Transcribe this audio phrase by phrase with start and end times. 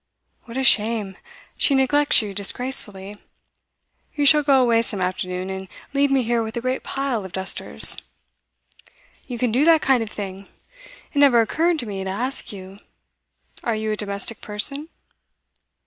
[0.45, 1.15] 'What a shame!
[1.59, 3.17] She neglects you disgracefully.
[4.15, 7.33] You shall go away some afternoon, and leave me here with a great pile of
[7.33, 8.09] dusters.'
[9.27, 10.47] 'You can do that kind of thing?
[11.13, 12.79] It never occurred to me to ask you:
[13.63, 14.89] are you a domestic person?